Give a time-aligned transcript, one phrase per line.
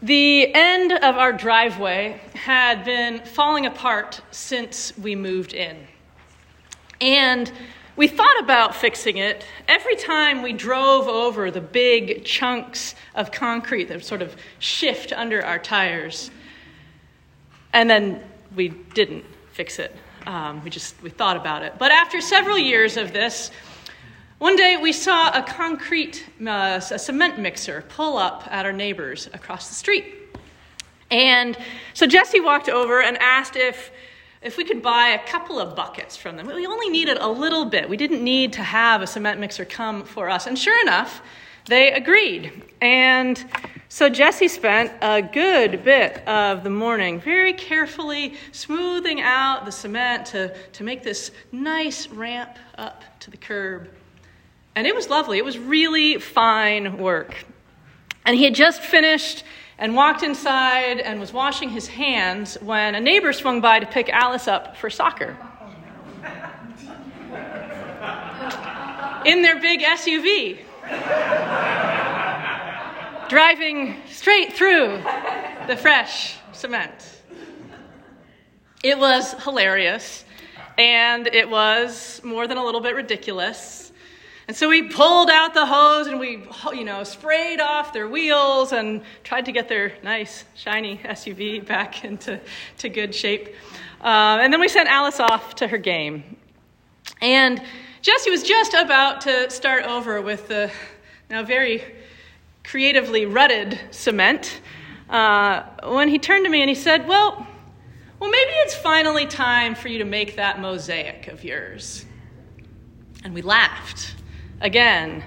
[0.00, 5.76] The end of our driveway had been falling apart since we moved in.
[7.00, 7.50] And
[7.96, 13.86] we thought about fixing it every time we drove over the big chunks of concrete
[13.86, 16.30] that sort of shift under our tires.
[17.72, 18.22] And then
[18.54, 19.96] we didn't fix it.
[20.26, 21.74] Um, we just we thought about it.
[21.76, 23.50] But after several years of this,
[24.38, 29.28] one day we saw a concrete, uh, a cement mixer pull up at our neighbors
[29.32, 30.14] across the street.
[31.10, 31.56] And
[31.94, 33.90] so Jesse walked over and asked if,
[34.40, 36.46] if we could buy a couple of buckets from them.
[36.46, 37.88] We only needed a little bit.
[37.88, 40.46] We didn't need to have a cement mixer come for us.
[40.46, 41.20] And sure enough,
[41.66, 42.62] they agreed.
[42.80, 43.44] And
[43.88, 50.26] so Jesse spent a good bit of the morning very carefully smoothing out the cement
[50.26, 53.90] to, to make this nice ramp up to the curb.
[54.78, 55.38] And it was lovely.
[55.38, 57.34] It was really fine work.
[58.24, 59.42] And he had just finished
[59.76, 64.08] and walked inside and was washing his hands when a neighbor swung by to pick
[64.08, 65.36] Alice up for soccer.
[69.24, 70.58] In their big SUV,
[73.28, 75.02] driving straight through
[75.66, 77.20] the fresh cement.
[78.84, 80.24] It was hilarious,
[80.78, 83.87] and it was more than a little bit ridiculous.
[84.48, 88.72] And so we pulled out the hose and we, you know, sprayed off their wheels
[88.72, 92.40] and tried to get their nice, shiny SUV back into
[92.78, 93.54] to good shape.
[94.00, 96.38] Uh, and then we sent Alice off to her game.
[97.20, 97.62] And
[98.00, 100.70] Jesse was just about to start over with the
[101.28, 101.84] now very
[102.64, 104.62] creatively rutted cement
[105.10, 107.46] uh, when he turned to me and he said, Well,
[108.18, 112.06] well, maybe it's finally time for you to make that mosaic of yours.
[113.24, 114.14] And we laughed
[114.60, 115.24] again.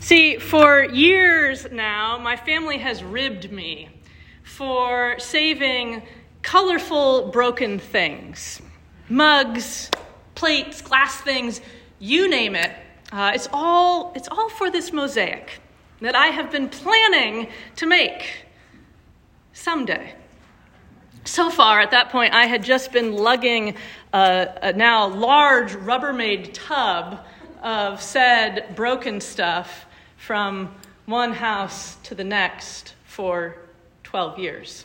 [0.00, 3.88] See, for years now, my family has ribbed me
[4.42, 6.02] for saving
[6.42, 8.60] colorful broken things
[9.08, 9.90] mugs,
[10.34, 11.60] plates, glass things,
[11.98, 12.70] you name it.
[13.12, 15.60] Uh, it's, all, it's all for this mosaic
[16.00, 18.46] that I have been planning to make
[19.52, 20.14] someday.
[21.24, 23.76] So far, at that point, I had just been lugging
[24.12, 27.20] a, a now large Rubbermaid tub
[27.62, 29.86] of said broken stuff
[30.16, 30.74] from
[31.06, 33.56] one house to the next for
[34.02, 34.84] 12 years.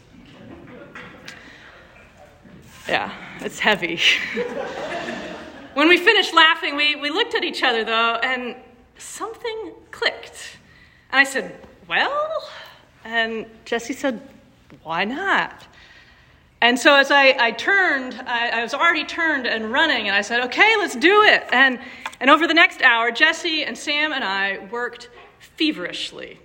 [2.88, 3.12] Yeah,
[3.42, 4.00] it's heavy.
[5.74, 8.56] when we finished laughing, we, we looked at each other, though, and
[8.98, 10.58] something clicked.
[11.12, 11.54] And I said,
[11.90, 12.50] Well?
[13.04, 14.22] And Jesse said,
[14.84, 15.68] Why not?
[16.62, 20.22] And so as I, I turned, I, I, was already turned and running, and I
[20.22, 21.44] said, okay, let's do it.
[21.52, 21.80] And,
[22.20, 25.10] and over the next hour, Jesse and Sam and I worked
[25.40, 26.40] feverishly.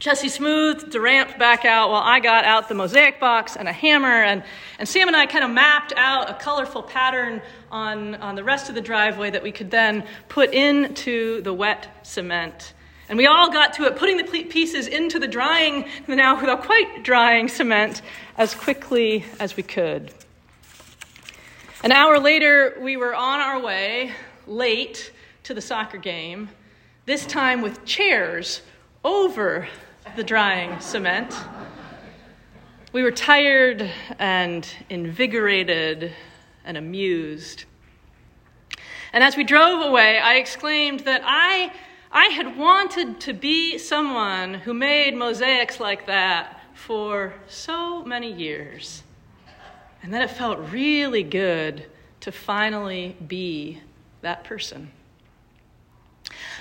[0.00, 3.72] Jesse smoothed the ramp back out while I got out the mosaic box and a
[3.72, 4.24] hammer.
[4.24, 4.42] And,
[4.78, 8.70] and Sam and I kind of mapped out a colorful pattern on, on the rest
[8.70, 12.72] of the driveway that we could then put into the wet cement.
[13.10, 17.02] And we all got to it, putting the pieces into the drying, now without quite
[17.02, 18.00] drying cement,
[18.40, 20.10] as quickly as we could.
[21.84, 24.12] An hour later, we were on our way,
[24.46, 25.12] late,
[25.42, 26.48] to the soccer game,
[27.04, 28.62] this time with chairs
[29.04, 29.68] over
[30.16, 31.36] the drying cement.
[32.94, 36.10] We were tired and invigorated
[36.64, 37.66] and amused.
[39.12, 41.72] And as we drove away, I exclaimed that I
[42.10, 49.02] I had wanted to be someone who made mosaics like that for so many years.
[50.02, 51.84] And then it felt really good
[52.20, 53.80] to finally be
[54.22, 54.90] that person.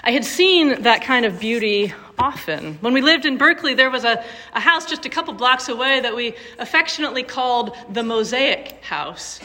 [0.04, 2.76] I had seen that kind of beauty often.
[2.82, 6.02] When we lived in Berkeley, there was a, a house just a couple blocks away
[6.02, 9.40] that we affectionately called the Mosaic House.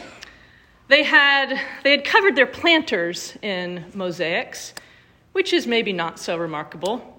[0.89, 4.73] They had, they had covered their planters in mosaics,
[5.31, 7.15] which is maybe not so remarkable.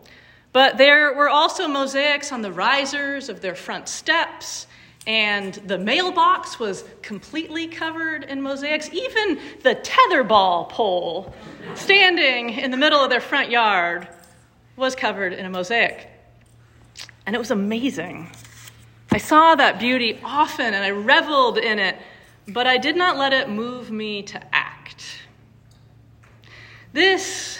[0.56, 4.66] But there were also mosaics on the risers of their front steps,
[5.06, 8.88] and the mailbox was completely covered in mosaics.
[8.90, 11.34] Even the tetherball pole
[11.74, 14.08] standing in the middle of their front yard
[14.76, 16.08] was covered in a mosaic.
[17.26, 18.30] And it was amazing.
[19.12, 21.98] I saw that beauty often and I reveled in it,
[22.48, 25.04] but I did not let it move me to act.
[26.94, 27.58] This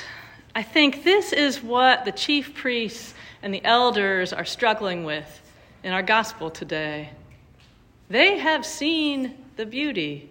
[0.56, 3.12] I think this is what the chief priests
[3.42, 5.42] and the elders are struggling with
[5.84, 7.10] in our gospel today.
[8.08, 10.30] They have seen the beauty.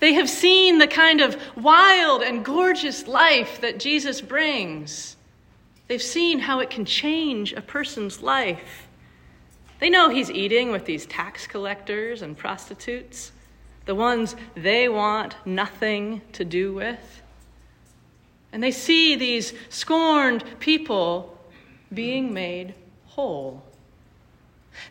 [0.00, 5.18] They have seen the kind of wild and gorgeous life that Jesus brings.
[5.86, 8.88] They've seen how it can change a person's life.
[9.80, 13.32] They know he's eating with these tax collectors and prostitutes,
[13.84, 17.21] the ones they want nothing to do with.
[18.52, 21.38] And they see these scorned people
[21.92, 22.74] being made
[23.06, 23.62] whole.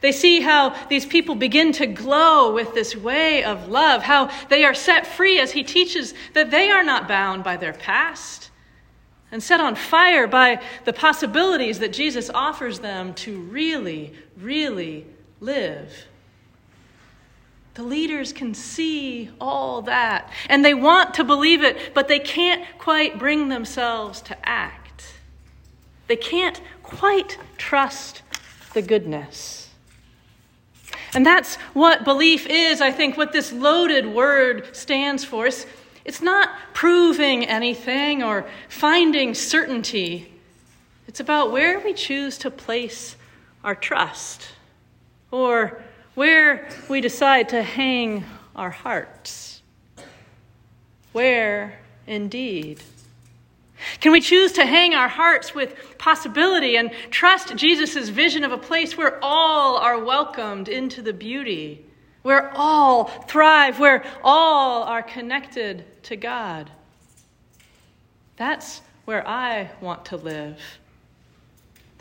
[0.02, 4.64] They see how these people begin to glow with this way of love, how they
[4.64, 8.52] are set free as he teaches that they are not bound by their past
[9.32, 15.08] and set on fire by the possibilities that Jesus offers them to really, really
[15.40, 16.06] live.
[17.76, 22.64] The leaders can see all that, and they want to believe it, but they can't
[22.78, 25.14] quite bring themselves to act.
[26.08, 28.22] They can't quite trust
[28.74, 29.70] the goodness.
[31.14, 35.48] And that's what belief is, I think, what this loaded word stands for.
[35.48, 35.66] It's,
[36.04, 40.32] it's not proving anything or finding certainty,
[41.08, 43.16] it's about where we choose to place
[43.64, 44.50] our trust
[45.30, 45.84] or
[46.16, 48.26] where we decide to hang
[48.56, 49.62] our hearts.
[51.12, 52.82] Where, indeed.
[54.00, 58.58] Can we choose to hang our hearts with possibility and trust Jesus' vision of a
[58.58, 61.86] place where all are welcomed into the beauty,
[62.22, 66.70] where all thrive, where all are connected to God?
[68.38, 70.60] That's where I want to live.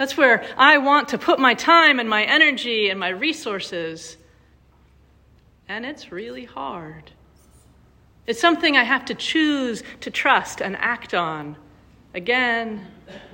[0.00, 4.16] That's where I want to put my time and my energy and my resources.
[5.68, 7.10] And it's really hard.
[8.26, 11.54] It's something I have to choose to trust and act on
[12.14, 12.86] again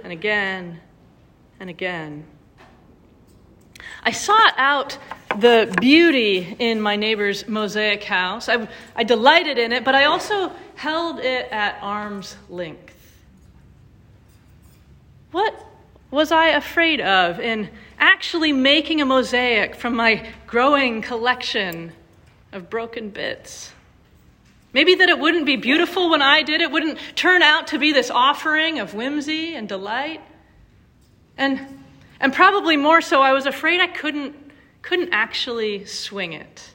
[0.02, 0.80] and again
[1.60, 2.24] and again.
[4.02, 4.98] I sought out
[5.38, 8.48] the beauty in my neighbor's mosaic house.
[8.48, 8.66] I,
[8.96, 12.92] I delighted in it, but I also held it at arm's length.
[15.30, 15.65] What
[16.10, 17.68] was I afraid of in
[17.98, 21.92] actually making a mosaic from my growing collection
[22.52, 23.72] of broken bits?
[24.72, 27.92] Maybe that it wouldn't be beautiful when I did it, wouldn't turn out to be
[27.92, 30.20] this offering of whimsy and delight.
[31.38, 31.82] And,
[32.20, 34.36] and probably more so, I was afraid I couldn't,
[34.82, 36.74] couldn't actually swing it.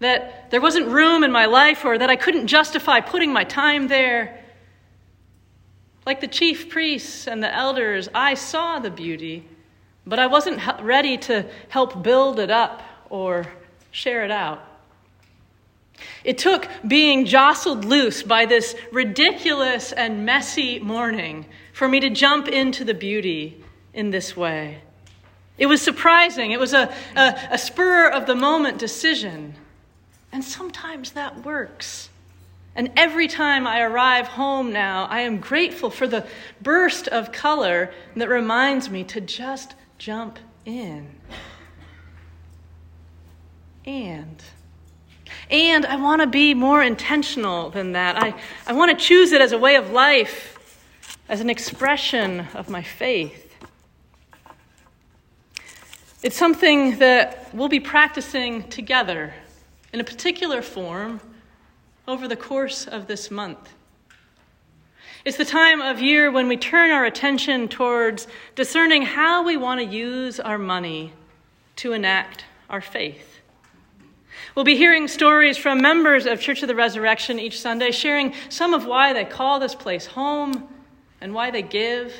[0.00, 3.86] That there wasn't room in my life, or that I couldn't justify putting my time
[3.86, 4.41] there.
[6.04, 9.46] Like the chief priests and the elders, I saw the beauty,
[10.06, 13.46] but I wasn't ready to help build it up or
[13.90, 14.64] share it out.
[16.24, 22.48] It took being jostled loose by this ridiculous and messy morning for me to jump
[22.48, 23.62] into the beauty
[23.94, 24.80] in this way.
[25.58, 26.50] It was surprising.
[26.50, 29.54] It was a, a, a spur of the moment decision.
[30.32, 32.08] And sometimes that works.
[32.74, 36.26] And every time I arrive home now, I am grateful for the
[36.62, 41.08] burst of color that reminds me to just jump in.
[43.84, 44.42] And,
[45.50, 48.16] and I want to be more intentional than that.
[48.16, 48.34] I,
[48.66, 50.58] I want to choose it as a way of life,
[51.28, 53.54] as an expression of my faith.
[56.22, 59.34] It's something that we'll be practicing together
[59.92, 61.20] in a particular form
[62.06, 63.70] over the course of this month.
[65.24, 68.26] It's the time of year when we turn our attention towards
[68.56, 71.12] discerning how we want to use our money
[71.76, 73.38] to enact our faith.
[74.54, 78.74] We'll be hearing stories from members of Church of the Resurrection each Sunday, sharing some
[78.74, 80.68] of why they call this place home
[81.20, 82.12] and why they give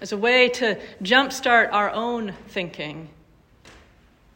[0.00, 3.08] as a way to jumpstart our own thinking.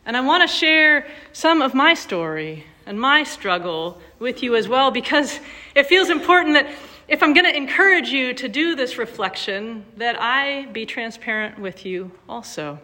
[0.05, 4.69] And I want to share some of my story and my struggle with you as
[4.69, 5.41] well because
[5.75, 6.67] it feels important that
[7.09, 11.85] if I'm going to encourage you to do this reflection, that I be transparent with
[11.85, 12.79] you also.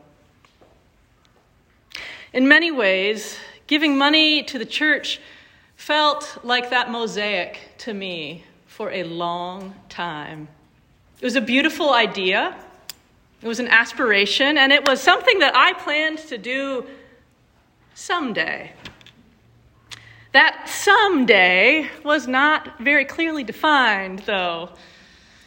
[2.33, 5.21] In many ways, giving money to the church
[5.77, 10.49] felt like that mosaic to me for a long time.
[11.21, 12.57] It was a beautiful idea,
[13.41, 16.85] it was an aspiration, and it was something that I planned to do
[17.95, 18.73] someday.
[20.79, 24.71] Someday was not very clearly defined, though.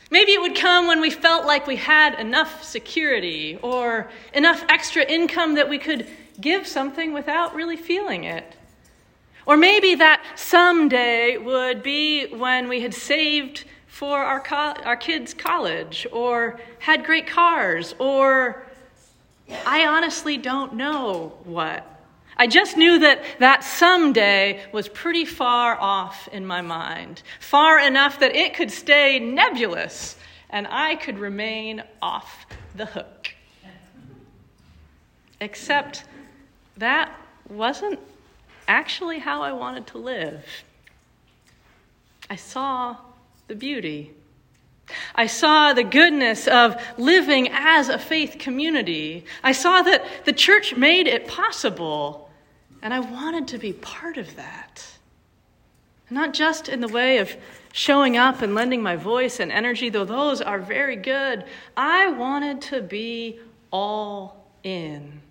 [0.10, 5.06] Maybe it would come when we felt like we had enough security or enough extra
[5.06, 6.06] income that we could
[6.42, 8.56] give something without really feeling it.
[9.46, 15.34] Or maybe that someday would be when we had saved for our, co- our kids'
[15.34, 18.66] college or had great cars or
[19.66, 21.91] I honestly don't know what.
[22.42, 28.18] I just knew that that someday was pretty far off in my mind, far enough
[28.18, 30.16] that it could stay nebulous
[30.50, 33.36] and I could remain off the hook.
[35.40, 36.04] Except
[36.78, 37.16] that
[37.48, 38.00] wasn't
[38.68, 40.44] actually how I wanted to live.
[42.28, 42.98] I saw
[43.50, 44.16] the beauty.
[45.14, 49.26] I saw the goodness of living as a faith community.
[49.44, 52.30] I saw that the church made it possible,
[52.82, 54.86] and I wanted to be part of that.
[56.10, 57.36] Not just in the way of
[57.72, 61.46] showing up and lending my voice and energy, though those are very good.
[61.78, 63.40] I wanted to be
[63.72, 65.22] all in.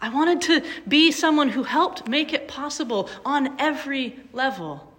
[0.00, 4.92] I wanted to be someone who helped make it possible on every level,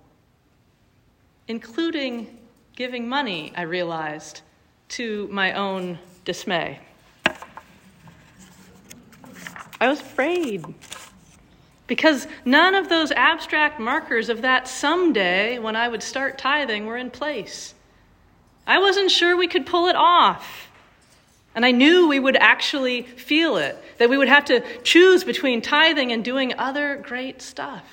[1.48, 2.38] including
[2.76, 4.42] giving money, I realized,
[4.90, 6.80] to my own dismay.
[9.80, 10.64] I was afraid
[11.88, 16.98] because none of those abstract markers of that someday when I would start tithing were
[16.98, 17.74] in place.
[18.66, 20.70] I wasn't sure we could pull it off.
[21.56, 25.62] And I knew we would actually feel it, that we would have to choose between
[25.62, 27.84] tithing and doing other great stuff.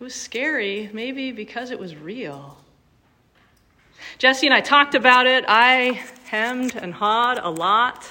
[0.00, 2.58] It was scary, maybe because it was real.
[4.18, 5.44] Jesse and I talked about it.
[5.48, 8.06] I hemmed and hawed a lot.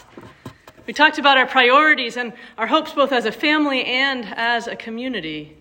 [0.86, 4.76] We talked about our priorities and our hopes both as a family and as a
[4.76, 5.56] community.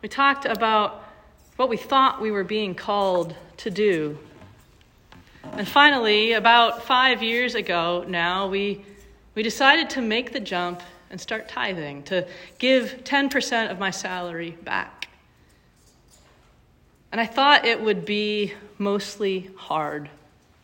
[0.00, 1.04] We talked about
[1.56, 4.18] what we thought we were being called to do.
[5.52, 8.84] And finally, about five years ago now, we,
[9.34, 12.26] we decided to make the jump and start tithing, to
[12.58, 15.08] give 10% of my salary back.
[17.10, 20.08] And I thought it would be mostly hard.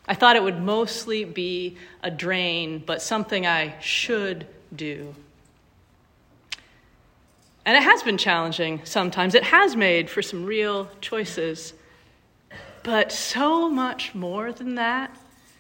[0.08, 5.14] I thought it would mostly be a drain, but something I should do.
[7.64, 9.34] And it has been challenging sometimes.
[9.34, 11.74] It has made for some real choices.
[12.84, 15.10] But so much more than that,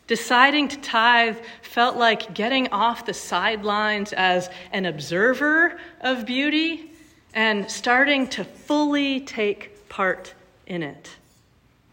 [0.06, 6.92] deciding to tithe felt like getting off the sidelines as an observer of beauty
[7.34, 10.34] and starting to fully take part
[10.66, 11.10] in it.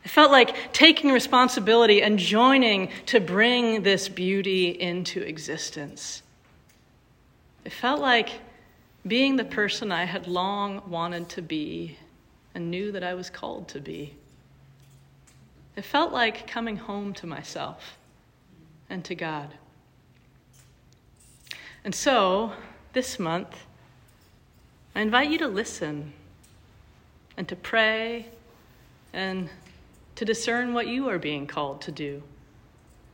[0.03, 6.23] It felt like taking responsibility and joining to bring this beauty into existence.
[7.63, 8.29] It felt like
[9.07, 11.97] being the person I had long wanted to be
[12.53, 14.15] and knew that I was called to be.
[15.75, 17.97] It felt like coming home to myself
[18.89, 19.53] and to God.
[21.83, 22.53] And so,
[22.93, 23.65] this month,
[24.95, 26.13] I invite you to listen
[27.35, 28.27] and to pray
[29.11, 29.49] and
[30.23, 32.23] to discern what you are being called to do.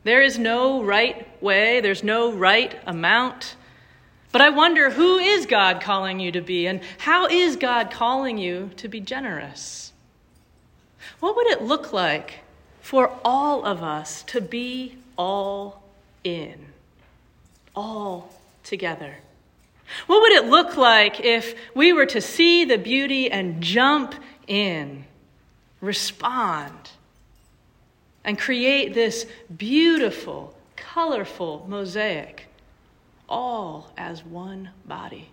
[0.04, 3.56] There is no right way, there's no right amount.
[4.30, 8.38] But I wonder who is God calling you to be, and how is God calling
[8.38, 9.92] you to be generous?
[11.18, 12.44] What would it look like
[12.80, 15.82] for all of us to be all
[16.22, 16.66] in,
[17.74, 19.16] all together?
[20.06, 24.14] What would it look like if we were to see the beauty and jump
[24.46, 25.06] in?
[25.80, 26.90] respond,
[28.24, 32.46] and create this beautiful, colorful mosaic,
[33.28, 35.30] all as one body.